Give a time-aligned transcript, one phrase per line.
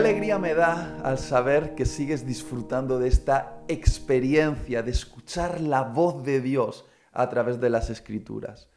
[0.00, 6.24] alegría me da al saber que sigues disfrutando de esta experiencia de escuchar la voz
[6.24, 8.70] de Dios a través de las escrituras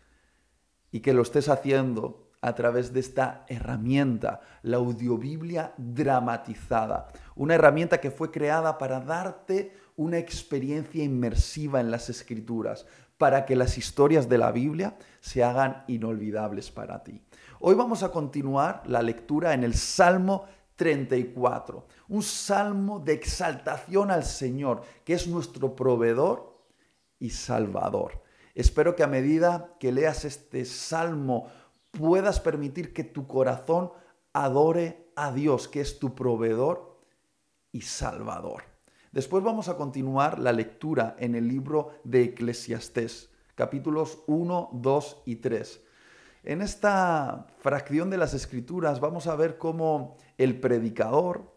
[0.92, 8.02] y que lo estés haciendo a través de esta herramienta, la audiobiblia dramatizada, una herramienta
[8.02, 12.86] que fue creada para darte una experiencia inmersiva en las escrituras,
[13.18, 17.22] para que las historias de la Biblia se hagan inolvidables para ti.
[17.62, 20.44] Hoy vamos a continuar la lectura en el Salmo
[20.76, 26.58] 34, un salmo de exaltación al Señor, que es nuestro proveedor
[27.20, 28.22] y salvador.
[28.56, 31.48] Espero que a medida que leas este salmo
[31.92, 33.92] puedas permitir que tu corazón
[34.34, 37.00] adore a Dios, que es tu proveedor
[37.72, 38.64] y salvador.
[39.12, 45.36] Después vamos a continuar la lectura en el libro de Eclesiastés, capítulos 1, 2 y
[45.36, 45.83] 3.
[46.44, 51.54] En esta fracción de las escrituras vamos a ver cómo el predicador,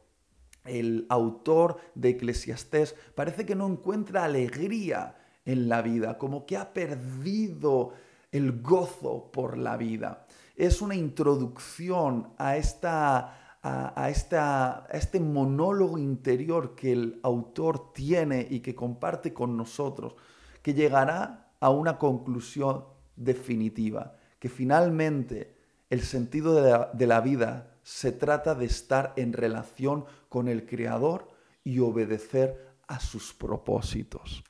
[0.64, 6.72] el autor de Eclesiastés, parece que no encuentra alegría en la vida, como que ha
[6.72, 7.92] perdido
[8.30, 10.26] el gozo por la vida.
[10.56, 18.60] Es una introducción a esta a, esta, este monólogo interior que el autor tiene y
[18.60, 20.14] que comparte con nosotros,
[20.62, 22.84] que llegará a una conclusión
[23.16, 24.14] definitiva,
[24.46, 25.56] que finalmente
[25.90, 26.54] el sentido
[26.94, 31.26] de la, vida se trata de estar en relación con el Creador
[31.64, 34.44] y obedecer a sus propósitos.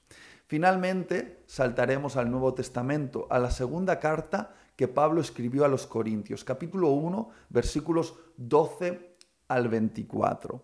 [0.48, 6.44] Finalmente, saltaremos al Nuevo Testamento, a la segunda carta que Pablo escribió a los Corintios,
[6.44, 9.16] capítulo 1, versículos 12
[9.48, 10.62] al 24.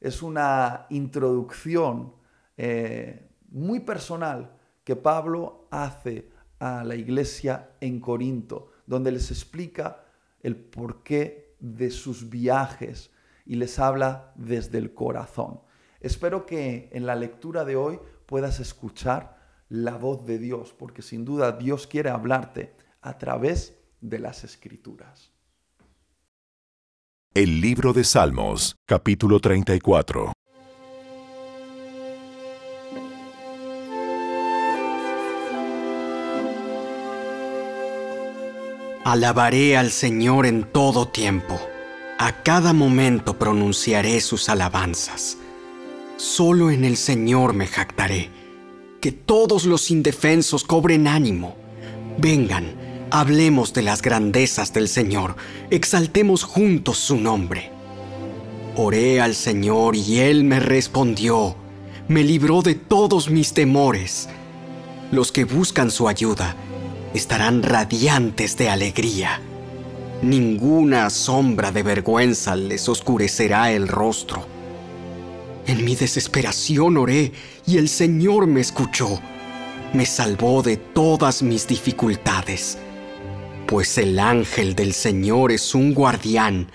[0.00, 2.12] Es una introducción
[2.56, 4.50] eh, muy personal
[4.82, 6.33] que Pablo hace
[6.64, 10.06] a la iglesia en Corinto, donde les explica
[10.40, 13.10] el porqué de sus viajes
[13.44, 15.60] y les habla desde el corazón.
[16.00, 19.36] Espero que en la lectura de hoy puedas escuchar
[19.68, 25.32] la voz de Dios, porque sin duda Dios quiere hablarte a través de las escrituras.
[27.34, 30.33] El libro de Salmos, capítulo 34.
[39.04, 41.60] Alabaré al Señor en todo tiempo.
[42.18, 45.36] A cada momento pronunciaré sus alabanzas.
[46.16, 48.30] Solo en el Señor me jactaré.
[49.02, 51.54] Que todos los indefensos cobren ánimo.
[52.16, 55.36] Vengan, Hablemos de las grandezas del Señor,
[55.70, 57.70] exaltemos juntos su nombre.
[58.74, 61.54] Oré al Señor y Él me respondió,
[62.08, 64.28] me libró de todos mis temores.
[65.12, 66.56] Los que buscan su ayuda
[67.14, 69.40] estarán radiantes de alegría.
[70.20, 74.46] Ninguna sombra de vergüenza les oscurecerá el rostro.
[75.66, 77.32] En mi desesperación oré
[77.66, 79.20] y el Señor me escuchó.
[79.94, 82.78] Me salvó de todas mis dificultades
[83.66, 86.70] pues el ángel del Señor es un guardián.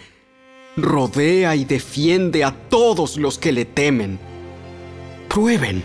[0.75, 4.19] Rodea y defiende a todos los que le temen.
[5.27, 5.83] Prueben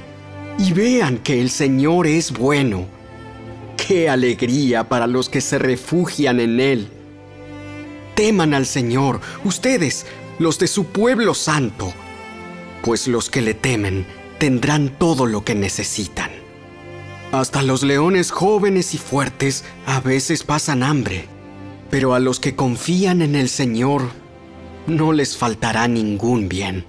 [0.59, 2.87] y vean que el Señor es bueno.
[3.77, 6.89] ¡Qué alegría para los que se refugian en Él!
[8.15, 10.07] Teman al Señor, ustedes,
[10.39, 11.93] los de su pueblo santo,
[12.83, 14.07] pues los que le temen
[14.39, 16.31] tendrán todo lo que necesitan.
[17.33, 21.27] Hasta los leones jóvenes y fuertes a veces pasan hambre,
[21.91, 24.03] pero a los que confían en el Señor
[24.87, 26.85] no les faltará ningún bien.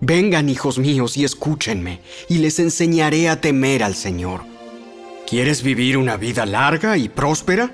[0.00, 4.42] Vengan, hijos míos, y escúchenme, y les enseñaré a temer al Señor.
[5.28, 7.70] ¿Quieres vivir una vida larga y próspera?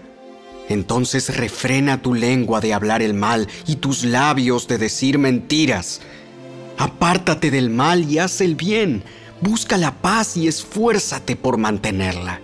[0.68, 6.00] Entonces refrena tu lengua de hablar el mal y tus labios de decir mentiras.
[6.78, 9.04] Apártate del mal y haz el bien
[9.44, 12.40] Busca la paz y esfuérzate por mantenerla.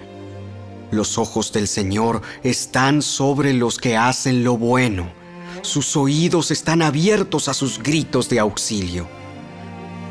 [0.90, 5.10] Los ojos del Señor están sobre los que hacen lo bueno.
[5.62, 9.08] Sus oídos están abiertos a sus gritos de auxilio.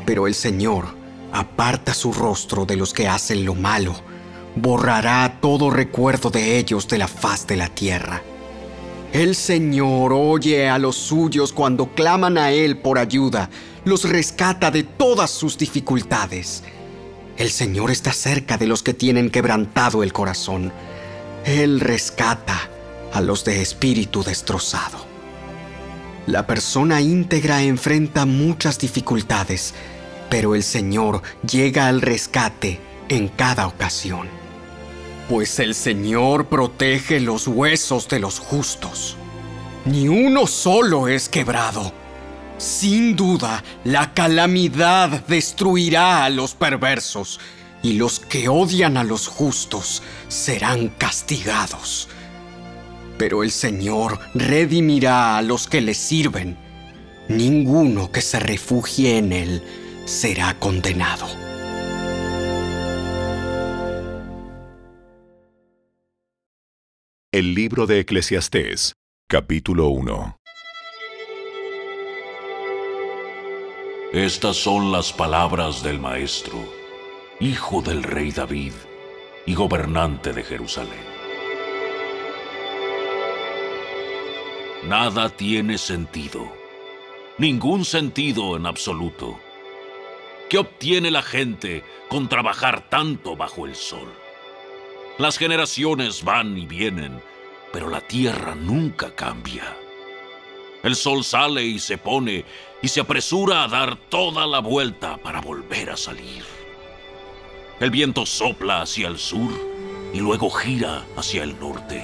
[0.04, 0.86] Pero el Señor
[1.32, 3.94] aparta su rostro de los que hacen lo malo.
[4.56, 8.22] Borrará todo recuerdo de ellos de la faz de la tierra.
[9.12, 13.50] El Señor oye a los suyos cuando claman a Él por ayuda,
[13.84, 16.62] los rescata de todas sus dificultades.
[17.36, 20.72] El Señor está cerca de los que tienen quebrantado el corazón.
[21.44, 22.70] Él rescata
[23.12, 24.98] a los de espíritu destrozado.
[26.26, 29.74] La persona íntegra enfrenta muchas dificultades,
[30.28, 34.39] pero el Señor llega al rescate en cada ocasión.
[35.30, 39.16] Pues el Señor protege los huesos de los justos.
[39.84, 41.92] Ni uno solo es quebrado.
[42.58, 47.38] Sin duda, la calamidad destruirá a los perversos,
[47.80, 52.08] y los que odian a los justos serán castigados.
[53.16, 56.58] Pero el Señor redimirá a los que le sirven.
[57.28, 59.62] Ninguno que se refugie en Él
[60.06, 61.28] será condenado.
[67.32, 68.96] El libro de Eclesiastés,
[69.28, 70.36] capítulo 1.
[74.12, 76.58] Estas son las palabras del Maestro,
[77.38, 78.72] hijo del rey David
[79.46, 81.04] y gobernante de Jerusalén.
[84.88, 86.52] Nada tiene sentido,
[87.38, 89.38] ningún sentido en absoluto.
[90.48, 94.19] ¿Qué obtiene la gente con trabajar tanto bajo el sol?
[95.20, 97.20] Las generaciones van y vienen,
[97.74, 99.76] pero la tierra nunca cambia.
[100.82, 102.46] El sol sale y se pone
[102.80, 106.42] y se apresura a dar toda la vuelta para volver a salir.
[107.80, 109.50] El viento sopla hacia el sur
[110.14, 112.02] y luego gira hacia el norte.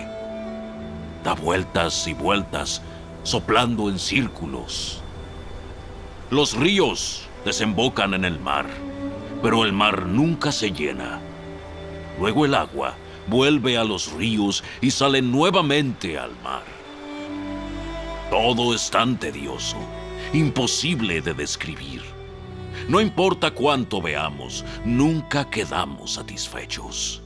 [1.25, 2.83] Da vueltas y vueltas,
[3.23, 5.01] soplando en círculos.
[6.29, 8.67] Los ríos desembocan en el mar,
[9.43, 11.19] pero el mar nunca se llena.
[12.21, 12.95] Luego el agua
[13.29, 16.65] vuelve a los ríos y sale nuevamente al mar.
[18.31, 19.77] Todo es tan tedioso,
[20.33, 22.03] imposible de describir.
[22.89, 27.23] No importa cuánto veamos, nunca quedamos satisfechos.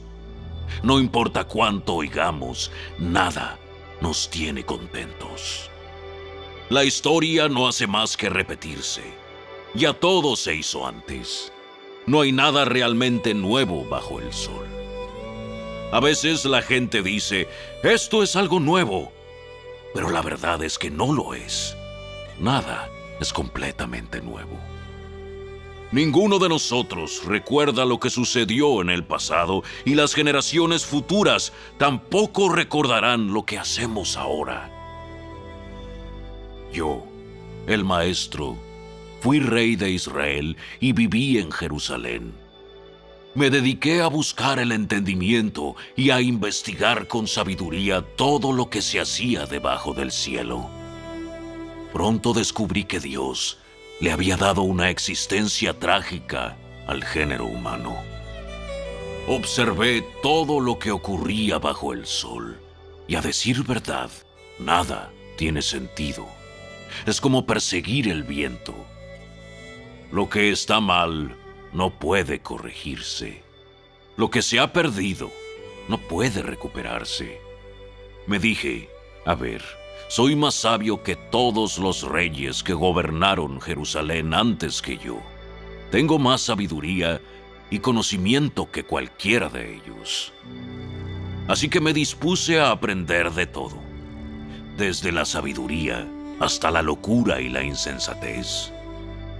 [0.83, 3.59] No importa cuánto oigamos, nada
[3.99, 5.69] nos tiene contentos.
[6.69, 9.03] La historia no hace más que repetirse.
[9.73, 11.51] Ya todo se hizo antes.
[12.05, 14.80] No hay nada realmente nuevo bajo el sol.
[15.91, 17.49] A veces la gente dice,
[17.83, 19.11] esto es algo nuevo,
[19.93, 21.75] pero la verdad es que no lo es.
[22.39, 22.89] Nada
[23.19, 24.57] es completamente nuevo.
[25.91, 32.47] Ninguno de nosotros recuerda lo que sucedió en el pasado y las generaciones futuras tampoco
[32.47, 34.71] recordarán lo que hacemos ahora.
[36.71, 37.03] Yo,
[37.67, 38.55] el Maestro,
[39.19, 42.40] fui rey de Israel y viví en Jerusalén.
[43.33, 48.99] Me dediqué a buscar el entendimiento y a investigar con sabiduría todo lo que se
[48.99, 50.69] hacía debajo del cielo.
[51.93, 53.57] Pronto descubrí que Dios
[54.01, 56.57] le había dado una existencia trágica
[56.87, 57.95] al género humano.
[59.27, 62.59] Observé todo lo que ocurría bajo el sol
[63.07, 64.09] y a decir verdad,
[64.59, 66.27] nada tiene sentido.
[67.05, 68.75] Es como perseguir el viento.
[70.11, 71.37] Lo que está mal
[71.73, 73.43] no puede corregirse.
[74.17, 75.31] Lo que se ha perdido
[75.87, 77.39] no puede recuperarse.
[78.27, 78.89] Me dije,
[79.25, 79.63] a ver,
[80.09, 85.21] soy más sabio que todos los reyes que gobernaron Jerusalén antes que yo.
[85.91, 87.21] Tengo más sabiduría
[87.69, 90.33] y conocimiento que cualquiera de ellos.
[91.47, 93.77] Así que me dispuse a aprender de todo,
[94.77, 96.07] desde la sabiduría
[96.39, 98.71] hasta la locura y la insensatez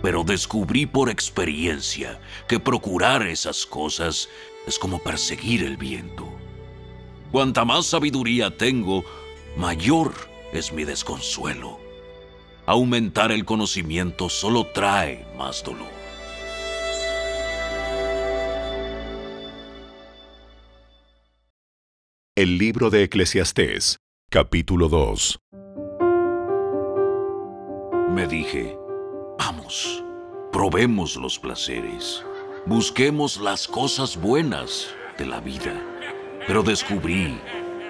[0.01, 4.29] pero descubrí por experiencia que procurar esas cosas
[4.67, 6.27] es como perseguir el viento.
[7.31, 9.03] Cuanta más sabiduría tengo,
[9.55, 10.13] mayor
[10.53, 11.79] es mi desconsuelo.
[12.65, 15.89] Aumentar el conocimiento solo trae más dolor.
[22.35, 25.39] El libro de Eclesiastés, capítulo 2.
[28.09, 28.77] Me dije,
[29.43, 30.03] Vamos,
[30.51, 32.23] probemos los placeres,
[32.67, 35.73] busquemos las cosas buenas de la vida.
[36.45, 37.41] Pero descubrí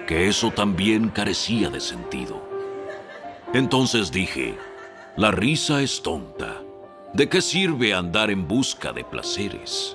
[0.08, 2.42] que eso también carecía de sentido.
[3.52, 4.56] Entonces dije,
[5.18, 6.62] la risa es tonta.
[7.12, 9.94] ¿De qué sirve andar en busca de placeres?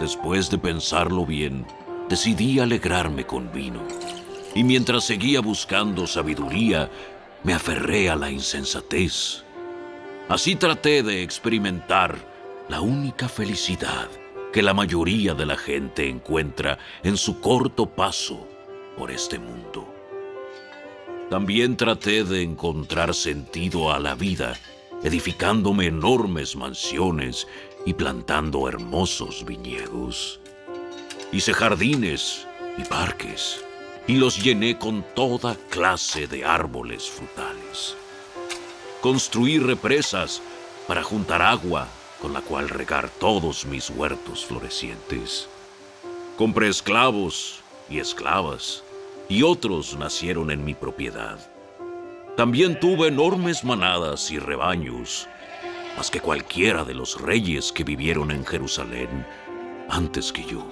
[0.00, 1.66] Después de pensarlo bien,
[2.08, 3.82] decidí alegrarme con vino.
[4.54, 6.90] Y mientras seguía buscando sabiduría,
[7.44, 9.44] me aferré a la insensatez
[10.32, 12.16] Así traté de experimentar
[12.70, 14.08] la única felicidad
[14.50, 18.48] que la mayoría de la gente encuentra en su corto paso
[18.96, 19.86] por este mundo.
[21.28, 24.54] También traté de encontrar sentido a la vida,
[25.02, 27.46] edificándome enormes mansiones
[27.84, 30.40] y plantando hermosos viñedos.
[31.30, 32.46] Hice jardines
[32.78, 33.62] y parques
[34.06, 37.96] y los llené con toda clase de árboles frutales
[39.02, 40.40] construí represas
[40.86, 41.88] para juntar agua
[42.20, 45.48] con la cual regar todos mis huertos florecientes.
[46.38, 48.84] Compré esclavos y esclavas,
[49.28, 51.36] y otros nacieron en mi propiedad.
[52.36, 55.26] También tuve enormes manadas y rebaños,
[55.96, 59.26] más que cualquiera de los reyes que vivieron en Jerusalén
[59.90, 60.64] antes que yo.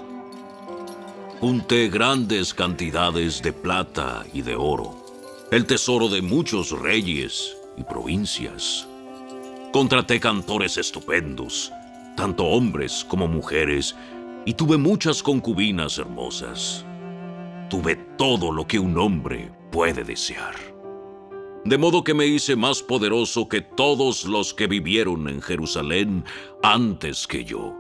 [1.41, 5.05] Junté grandes cantidades de plata y de oro,
[5.51, 8.87] el tesoro de muchos reyes provincias.
[9.73, 11.73] Contraté cantores estupendos,
[12.17, 13.97] tanto hombres como mujeres,
[14.45, 16.85] y tuve muchas concubinas hermosas.
[17.69, 20.55] Tuve todo lo que un hombre puede desear.
[21.65, 26.25] De modo que me hice más poderoso que todos los que vivieron en Jerusalén
[26.63, 27.77] antes que yo.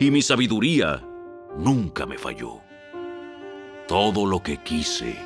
[0.00, 1.02] Y mi sabiduría
[1.56, 2.60] nunca me falló.
[3.86, 5.16] Todo lo que quise,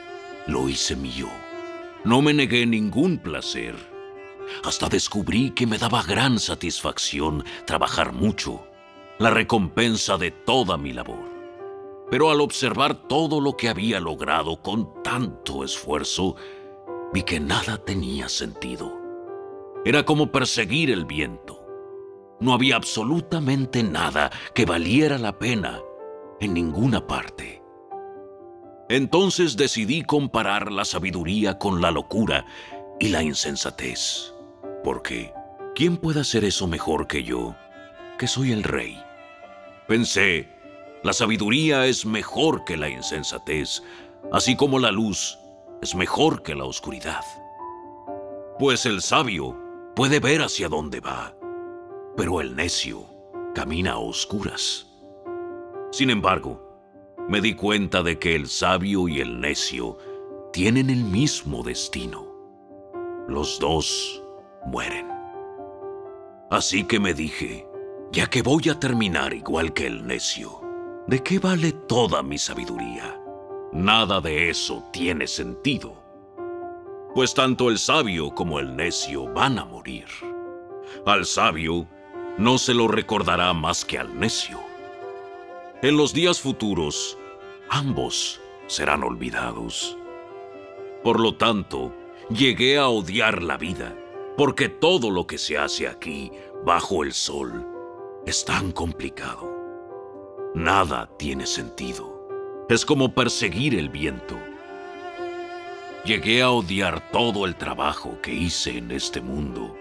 [0.47, 1.29] lo hice mío.
[2.05, 3.75] No me negué ningún placer.
[4.65, 8.67] Hasta descubrí que me daba gran satisfacción trabajar mucho,
[9.19, 11.29] la recompensa de toda mi labor.
[12.11, 16.37] Pero al observar todo lo que había logrado con tanto esfuerzo,
[17.13, 18.97] vi que nada tenía sentido.
[19.85, 21.65] Era como perseguir el viento.
[22.41, 25.81] No había absolutamente nada que valiera la pena
[26.41, 27.63] en ninguna parte.
[28.89, 32.47] Entonces decidí comparar la sabiduría con la locura
[32.99, 34.35] y la insensatez.
[34.85, 35.33] Porque,
[35.75, 37.55] ¿quién puede hacer eso mejor que yo,
[38.19, 39.03] que soy el rey?
[39.87, 40.49] Pensé,
[41.03, 43.83] la sabiduría es mejor que la insensatez,
[44.33, 45.39] así como la luz
[45.83, 47.25] es mejor que la oscuridad.
[48.59, 49.57] Pues el sabio
[49.95, 51.35] puede ver hacia dónde va,
[52.17, 53.07] pero el necio
[53.55, 54.87] camina a oscuras.
[55.91, 56.69] Sin embargo,
[57.29, 59.99] me di cuenta de que el sabio y el necio
[60.53, 62.27] tienen el mismo destino.
[63.29, 64.23] Los dos
[64.69, 65.09] mueren.
[66.51, 67.67] Así que me dije,
[68.13, 70.61] ya que voy a terminar igual que el necio,
[71.07, 73.21] ¿de qué vale toda mi sabiduría?
[73.73, 75.95] Nada de eso tiene sentido,
[77.15, 80.07] pues tanto el sabio como el necio van a morir.
[81.05, 81.87] Al sabio
[82.39, 84.59] no se lo recordará más que al necio.
[85.83, 87.19] En los días futuros,
[87.69, 89.99] ambos serán olvidados.
[91.05, 91.95] Por lo tanto,
[92.31, 93.95] llegué a odiar la vida
[94.39, 96.31] porque todo lo que se hace aquí,
[96.65, 97.67] bajo el sol,
[98.25, 99.53] es tan complicado.
[100.55, 102.65] Nada tiene sentido.
[102.69, 104.39] Es como perseguir el viento.
[106.05, 109.77] Llegué a odiar todo el trabajo que hice en este mundo,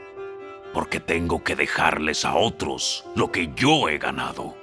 [0.74, 4.56] porque tengo que dejarles a otros lo que yo he ganado.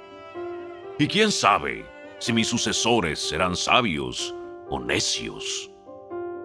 [0.99, 1.85] Y quién sabe
[2.19, 4.35] si mis sucesores serán sabios
[4.69, 5.71] o necios.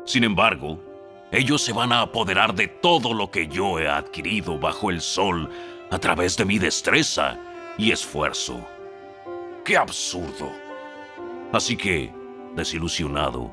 [0.05, 0.79] Sin embargo,
[1.33, 5.49] ellos se van a apoderar de todo lo que yo he adquirido bajo el sol
[5.91, 7.39] a través de mi destreza
[7.79, 8.67] y esfuerzo.
[9.65, 10.51] ¡Qué absurdo!
[11.53, 12.13] Así que,
[12.55, 13.53] desilusionado,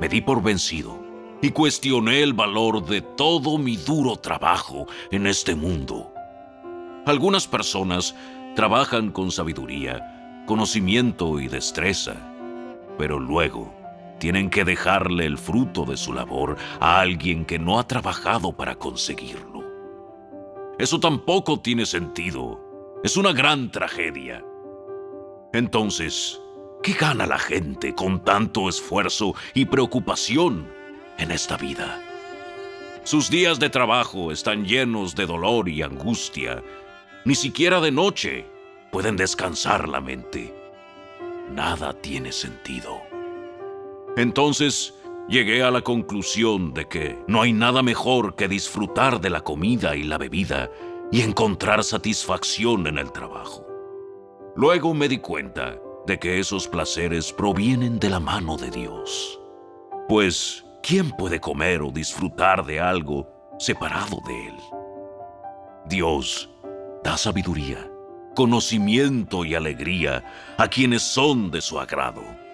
[0.00, 0.98] me di por vencido
[1.40, 6.12] y cuestioné el valor de todo mi duro trabajo en este mundo.
[7.06, 8.14] Algunas personas
[8.54, 12.16] trabajan con sabiduría, conocimiento y destreza,
[12.98, 13.75] pero luego
[14.18, 18.76] tienen que dejarle el fruto de su labor a alguien que no ha trabajado para
[18.76, 19.64] conseguirlo.
[20.78, 22.60] Eso tampoco tiene sentido.
[23.02, 24.44] Es una gran tragedia.
[25.52, 26.40] Entonces,
[26.82, 30.68] ¿qué gana la gente con tanto esfuerzo y preocupación
[31.18, 32.02] en esta vida?
[33.04, 36.62] Sus días de trabajo están llenos de dolor y angustia.
[37.24, 38.46] Ni siquiera de noche
[38.90, 40.52] pueden descansar la mente.
[41.50, 43.15] Nada tiene sentido.
[44.16, 44.94] Entonces
[45.28, 49.94] llegué a la conclusión de que no hay nada mejor que disfrutar de la comida
[49.94, 50.70] y la bebida
[51.12, 53.66] y encontrar satisfacción en el trabajo.
[54.56, 59.38] Luego me di cuenta de que esos placeres provienen de la mano de Dios.
[60.08, 64.56] Pues, ¿quién puede comer o disfrutar de algo separado de Él?
[65.88, 66.48] Dios
[67.04, 67.90] da sabiduría,
[68.34, 70.24] conocimiento y alegría
[70.56, 72.45] a quienes son de su agrado.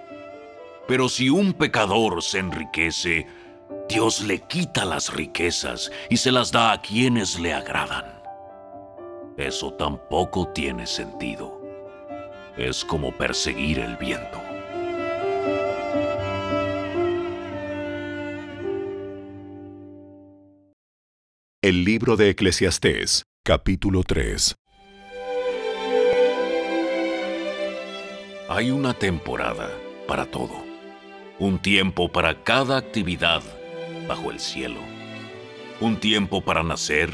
[0.86, 3.26] Pero si un pecador se enriquece,
[3.88, 8.22] Dios le quita las riquezas y se las da a quienes le agradan.
[9.36, 11.60] Eso tampoco tiene sentido.
[12.56, 14.40] Es como perseguir el viento.
[21.62, 24.56] El libro de Eclesiastés, capítulo 3.
[28.48, 29.70] Hay una temporada
[30.08, 30.71] para todo
[31.42, 33.42] un tiempo para cada actividad
[34.06, 34.78] bajo el cielo,
[35.80, 37.10] un tiempo para nacer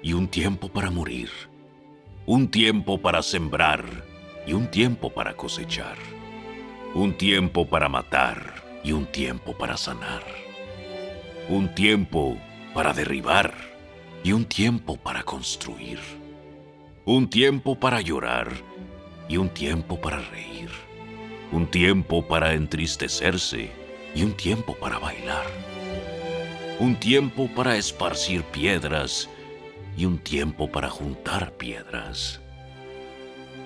[0.00, 1.30] y un tiempo para morir,
[2.26, 3.84] un tiempo para sembrar
[4.46, 5.96] y un tiempo para cosechar,
[6.94, 8.54] un tiempo para matar
[8.84, 10.22] y un tiempo para sanar,
[11.48, 12.36] un tiempo
[12.72, 13.52] para derribar
[14.22, 15.98] y un tiempo para construir,
[17.04, 18.48] un tiempo para llorar
[19.28, 20.70] y un tiempo para reír,
[21.52, 23.70] un tiempo para entristecerse
[24.14, 25.46] y un tiempo para bailar,
[26.80, 29.28] un tiempo para esparcir piedras
[29.96, 32.40] y un tiempo para juntar piedras,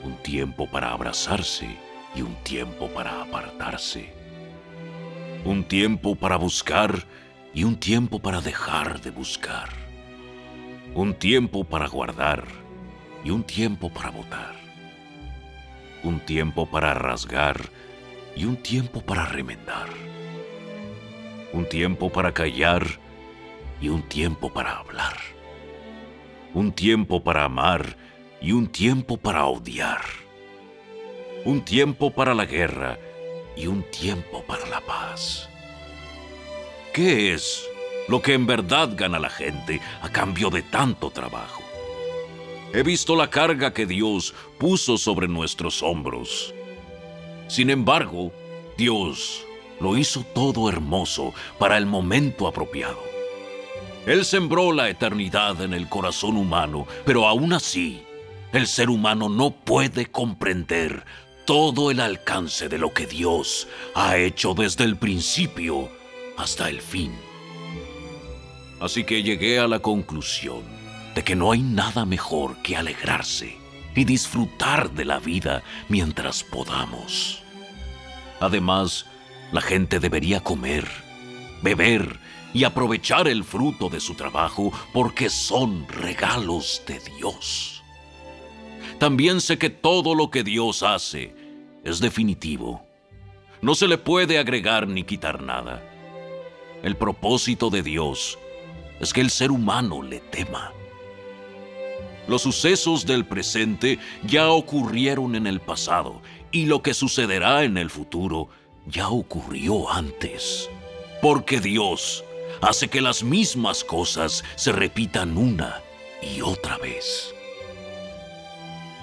[0.05, 1.69] un tiempo para abrazarse
[2.15, 4.13] y un tiempo para apartarse,
[5.45, 7.07] un tiempo para buscar
[7.55, 9.71] y un tiempo para dejar de buscar,
[10.95, 12.45] un tiempo para guardar
[13.25, 14.60] y un tiempo para botar,
[16.03, 17.61] un tiempo para rasgar
[18.35, 19.89] y un tiempo para remendar,
[21.53, 22.87] un tiempo para callar
[23.81, 25.17] y un tiempo para hablar,
[26.55, 27.97] un tiempo para amar
[28.41, 30.01] y un tiempo para odiar,
[31.45, 32.99] un tiempo para la guerra
[33.57, 35.49] y un tiempo para la paz.
[36.93, 37.69] ¿Qué es
[38.09, 41.70] lo que en verdad gana la gente a cambio de tanto trabajo?
[42.73, 46.55] He visto la carga que Dios puso sobre nuestros hombros.
[47.49, 48.33] Sin embargo,
[48.79, 49.45] Dios
[49.81, 53.01] lo hizo todo hermoso para el momento apropiado.
[54.07, 58.03] Él sembró la eternidad en el corazón humano, pero aún así,
[58.53, 61.05] el ser humano no puede comprender
[61.47, 65.89] todo el alcance de lo que Dios ha hecho desde el principio
[66.37, 67.13] hasta el fin.
[68.79, 70.80] Así que llegué a la conclusión
[71.15, 73.57] de que no hay nada mejor que alegrarse
[73.95, 77.43] y disfrutar de la vida mientras podamos.
[78.41, 79.07] Además,
[79.53, 80.89] la gente debería comer,
[81.63, 82.19] beber
[82.55, 87.83] y aprovechar el fruto de su trabajo porque son regalos de Dios.
[88.99, 91.35] También sé que todo lo que Dios hace
[91.85, 92.83] es definitivo.
[93.63, 95.83] No se le puede agregar ni quitar nada.
[96.83, 98.39] El propósito de Dios
[99.01, 100.73] es que el ser humano le tema.
[102.31, 107.91] Los sucesos del presente ya ocurrieron en el pasado y lo que sucederá en el
[107.91, 108.49] futuro
[108.87, 110.71] ya ocurrió antes.
[111.21, 112.23] Porque Dios
[112.61, 115.81] hace que las mismas cosas se repitan una
[116.23, 117.35] y otra vez.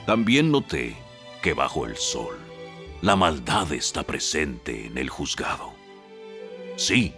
[0.06, 0.96] También noté
[1.42, 2.38] que bajo el sol
[3.02, 5.74] la maldad está presente en el juzgado.
[6.78, 7.14] Sí,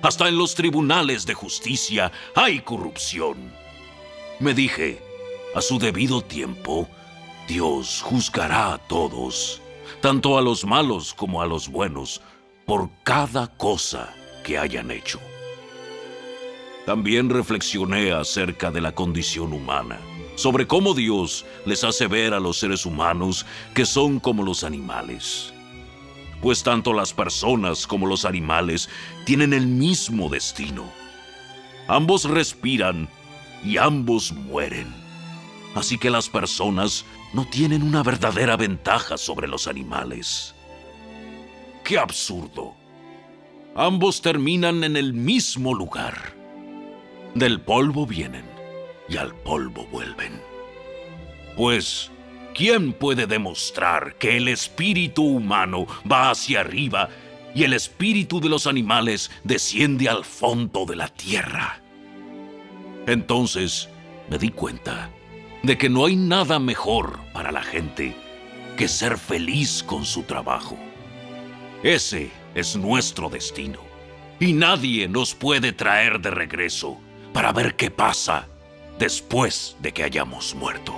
[0.00, 3.52] hasta en los tribunales de justicia hay corrupción.
[4.38, 5.09] Me dije,
[5.54, 6.88] a su debido tiempo,
[7.48, 9.60] Dios juzgará a todos,
[10.00, 12.20] tanto a los malos como a los buenos,
[12.66, 15.20] por cada cosa que hayan hecho.
[16.86, 19.98] También reflexioné acerca de la condición humana,
[20.36, 25.52] sobre cómo Dios les hace ver a los seres humanos que son como los animales
[26.40, 28.88] pues tanto las personas como los animales
[29.24, 30.90] tienen el mismo destino.
[31.88, 33.08] Ambos respiran
[33.64, 35.09] y ambos mueren.
[35.74, 40.54] Así que las personas no tienen una verdadera ventaja sobre los animales.
[41.84, 42.74] ¡Qué absurdo!
[43.76, 46.34] Ambos terminan en el mismo lugar.
[47.34, 48.44] Del polvo vienen
[49.08, 50.42] y al polvo vuelven.
[51.56, 52.10] Pues
[52.54, 57.08] ¿Quién puede demostrar que el espíritu humano va hacia arriba
[57.54, 61.80] y el espíritu de los animales desciende al fondo de la tierra?
[63.06, 63.88] Entonces
[64.28, 65.10] me di cuenta
[65.62, 68.14] de que no hay nada mejor para la gente
[68.76, 70.78] que ser feliz con su trabajo.
[71.82, 73.80] Ese es nuestro destino
[74.38, 76.98] y nadie nos puede traer de regreso
[77.32, 78.48] para ver qué pasa
[78.98, 80.94] después de que hayamos muerto.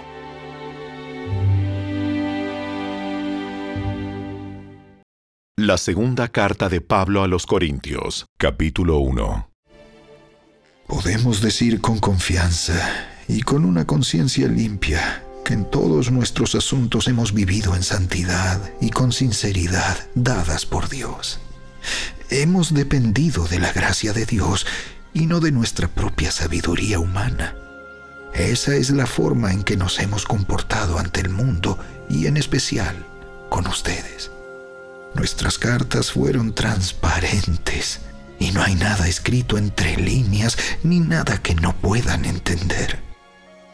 [5.56, 9.48] La segunda carta de Pablo a los Corintios, capítulo 1.
[10.88, 17.32] Podemos decir con confianza y con una conciencia limpia que en todos nuestros asuntos hemos
[17.32, 21.40] vivido en santidad y con sinceridad dadas por Dios.
[22.28, 24.66] Hemos dependido de la gracia de Dios
[25.14, 27.56] y no de nuestra propia sabiduría humana.
[28.34, 31.78] Esa es la forma en que nos hemos comportado ante el mundo
[32.10, 33.06] y en especial
[33.48, 34.30] con ustedes.
[35.14, 38.00] Nuestras cartas fueron transparentes
[38.38, 43.11] y no hay nada escrito entre líneas ni nada que no puedan entender.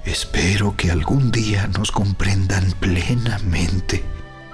[0.09, 4.03] Espero que algún día nos comprendan plenamente,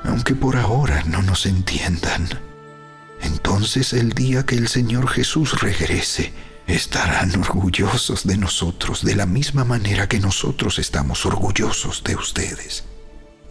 [0.03, 2.29] aunque por ahora no nos entiendan.
[3.23, 6.33] Entonces el día que el Señor Jesús regrese,
[6.67, 12.83] estarán orgullosos de nosotros de la misma manera que nosotros estamos orgullosos de ustedes.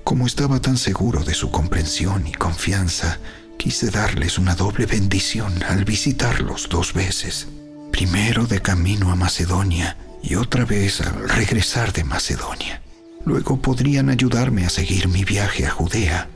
[0.04, 3.20] Como estaba tan seguro de su comprensión y confianza,
[3.58, 7.48] quise darles una doble bendición al visitarlos dos veces.
[7.94, 12.82] primero de camino a Macedonia y otra vez al regresar de Macedonia.
[13.26, 16.30] Luego podrían ayudarme a seguir mi viaje a Judea.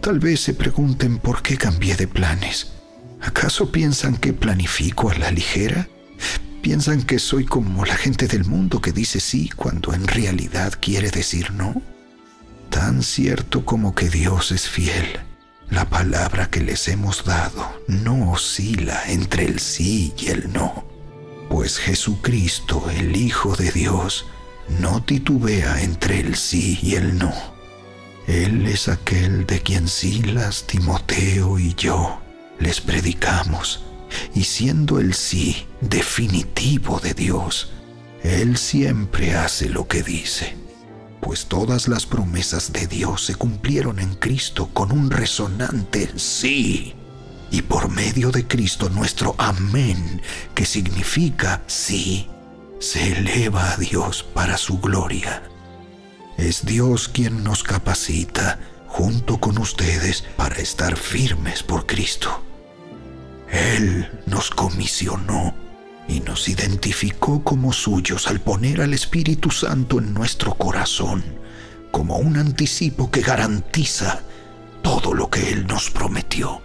[0.00, 2.72] Tal vez se pregunten por qué cambié de planes.
[3.20, 5.88] ¿Acaso piensan que planifico a la ligera?
[6.62, 11.10] ¿Piensan que soy como la gente del mundo que dice sí cuando en realidad quiere
[11.10, 11.82] decir no?
[12.70, 15.20] Tan cierto como que Dios es fiel,
[15.70, 20.83] la palabra que les hemos dado no oscila entre el sí y el no,
[21.48, 24.26] pues Jesucristo, el Hijo de Dios,
[24.68, 27.32] no titubea entre el sí y el no.
[28.26, 32.20] Él es aquel de quien Silas, Timoteo y yo
[32.58, 33.84] les predicamos,
[34.34, 37.72] y siendo el sí definitivo de Dios,
[38.22, 40.56] Él siempre hace lo que dice,
[41.20, 46.94] pues todas las promesas de Dios se cumplieron en Cristo con un resonante sí.
[47.50, 50.22] Y por medio de Cristo nuestro amén,
[50.54, 52.28] que significa sí,
[52.80, 55.42] se eleva a Dios para su gloria.
[56.36, 62.42] Es Dios quien nos capacita junto con ustedes para estar firmes por Cristo.
[63.50, 65.54] Él nos comisionó
[66.08, 71.22] y nos identificó como suyos al poner al Espíritu Santo en nuestro corazón
[71.94, 74.20] como un anticipo que garantiza
[74.82, 76.60] todo lo que Él nos prometió.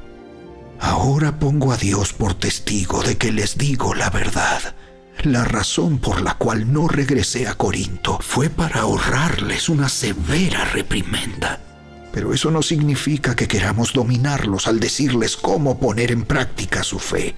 [0.80, 4.76] Ahora pongo a Dios por testigo de que les digo la verdad
[5.24, 11.60] la razón por la cual no regresé a Corinto fue para ahorrarles una severa reprimenda.
[12.14, 17.36] Pero eso no significa que queramos dominarlos al decirles cómo poner en práctica su fe.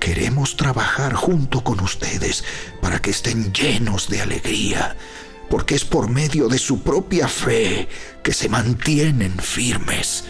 [0.00, 2.44] Queremos trabajar junto con ustedes
[2.80, 4.96] para que estén llenos de alegría,
[5.48, 7.88] porque es por medio de su propia fe
[8.24, 10.24] que se mantienen firmes